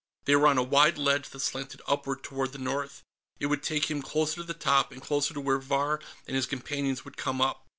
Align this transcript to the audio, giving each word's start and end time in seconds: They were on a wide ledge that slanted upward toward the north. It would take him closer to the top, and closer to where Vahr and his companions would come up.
They 0.25 0.35
were 0.35 0.47
on 0.47 0.57
a 0.57 0.63
wide 0.63 0.97
ledge 0.97 1.29
that 1.29 1.41
slanted 1.41 1.79
upward 1.87 2.23
toward 2.23 2.53
the 2.53 2.57
north. 2.57 3.03
It 3.39 3.45
would 3.45 3.61
take 3.61 3.85
him 3.91 4.01
closer 4.01 4.37
to 4.37 4.43
the 4.43 4.55
top, 4.55 4.91
and 4.91 4.99
closer 4.99 5.31
to 5.35 5.39
where 5.41 5.59
Vahr 5.59 6.01
and 6.25 6.35
his 6.35 6.47
companions 6.47 7.05
would 7.05 7.17
come 7.17 7.39
up. 7.39 7.67